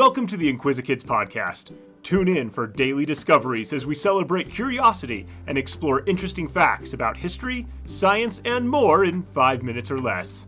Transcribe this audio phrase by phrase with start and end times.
[0.00, 1.72] Welcome to the Inquisikids podcast.
[2.02, 7.66] Tune in for daily discoveries as we celebrate curiosity and explore interesting facts about history,
[7.84, 10.46] science, and more in five minutes or less.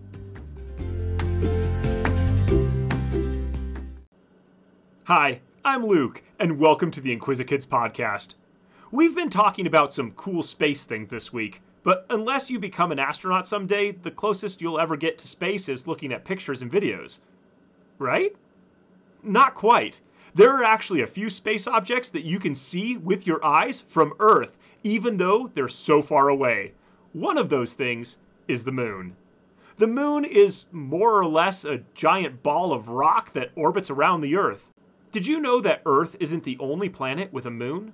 [5.04, 8.36] Hi, I'm Luke, and welcome to the Inquisikids podcast.
[8.90, 12.98] We've been talking about some cool space things this week, but unless you become an
[12.98, 17.18] astronaut someday, the closest you'll ever get to space is looking at pictures and videos.
[17.98, 18.34] Right?
[19.24, 20.00] Not quite.
[20.34, 24.14] There are actually a few space objects that you can see with your eyes from
[24.18, 26.72] Earth, even though they're so far away.
[27.12, 28.16] One of those things
[28.48, 29.14] is the moon.
[29.76, 34.34] The moon is more or less a giant ball of rock that orbits around the
[34.34, 34.72] Earth.
[35.12, 37.92] Did you know that Earth isn't the only planet with a moon?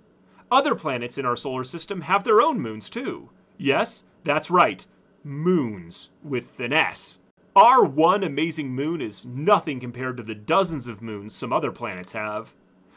[0.50, 3.28] Other planets in our solar system have their own moons too.
[3.58, 4.86] Yes, that's right,
[5.24, 7.18] moons with an S.
[7.60, 12.12] Our one amazing moon is nothing compared to the dozens of moons some other planets
[12.12, 12.54] have.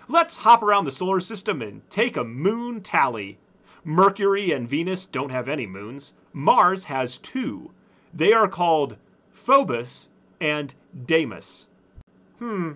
[0.07, 3.39] Let's hop around the solar system and take a moon tally.
[3.83, 6.13] Mercury and Venus don't have any moons.
[6.31, 7.71] Mars has two.
[8.13, 8.97] They are called
[9.31, 10.09] Phobos
[10.39, 10.75] and
[11.07, 11.65] Deimos.
[12.37, 12.73] Hmm,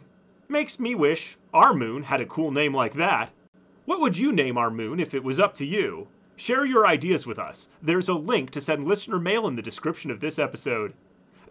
[0.50, 3.32] makes me wish our moon had a cool name like that.
[3.86, 6.08] What would you name our moon if it was up to you?
[6.36, 7.70] Share your ideas with us.
[7.80, 10.92] There's a link to send listener mail in the description of this episode.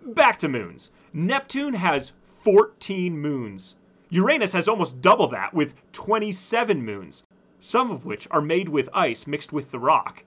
[0.08, 0.90] Back to moons.
[1.14, 3.76] Neptune has 14 moons.
[4.10, 7.22] Uranus has almost double that with 27 moons,
[7.58, 10.22] some of which are made with ice mixed with the rock.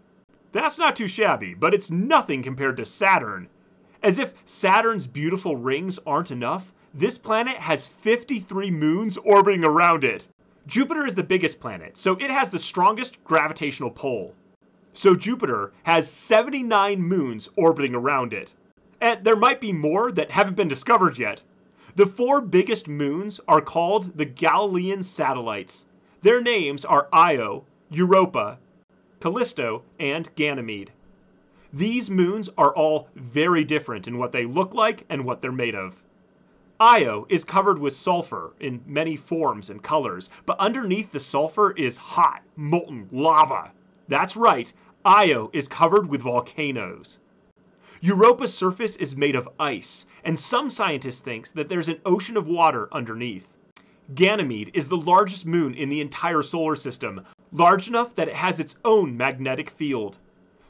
[0.52, 3.50] That's not too shabby, but it's nothing compared to Saturn.
[4.02, 10.28] As if Saturn's beautiful rings aren't enough, this planet has 53 moons orbiting around it.
[10.66, 14.34] Jupiter is the biggest planet, so it has the strongest gravitational pull.
[14.94, 18.56] So Jupiter has 79 moons orbiting around it.
[19.00, 21.44] And there might be more that haven't been discovered yet.
[21.96, 25.86] The four biggest moons are called the Galilean satellites.
[26.24, 28.58] Their names are Io, Europa,
[29.20, 30.92] Callisto, and Ganymede.
[31.72, 35.76] These moons are all very different in what they look like and what they're made
[35.76, 36.02] of.
[36.80, 41.98] Io is covered with sulfur in many forms and colors, but underneath the sulfur is
[41.98, 43.72] hot, molten lava.
[44.08, 44.72] That's right,
[45.06, 47.20] Io is covered with volcanoes.
[48.00, 52.46] Europa's surface is made of ice, and some scientists think that there's an ocean of
[52.46, 53.56] water underneath.
[54.14, 57.22] Ganymede is the largest moon in the entire solar system,
[57.52, 60.20] large enough that it has its own magnetic field.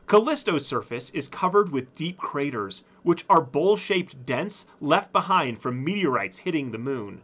[0.07, 6.38] Callisto's surface is covered with deep craters, which are bowl-shaped dents left behind from meteorites
[6.38, 7.21] hitting the moon.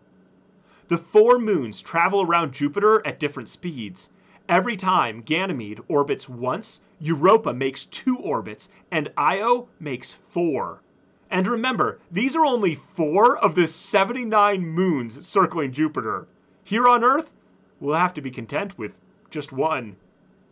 [0.89, 4.09] The four moons travel around Jupiter at different speeds.
[4.49, 10.81] Every time Ganymede orbits once, Europa makes two orbits, and Io makes four.
[11.31, 16.27] And remember, these are only four of the 79 moons circling Jupiter.
[16.61, 17.31] Here on Earth,
[17.79, 18.97] we'll have to be content with
[19.31, 19.95] just one.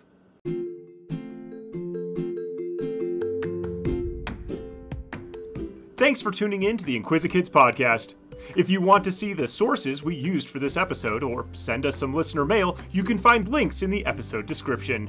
[5.97, 8.15] Thanks for tuning in to the Inquisikids podcast.
[8.57, 11.97] If you want to see the sources we used for this episode or send us
[11.97, 15.09] some listener mail, you can find links in the episode description.